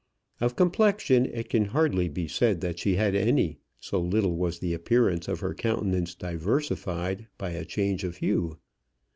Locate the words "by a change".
7.37-8.03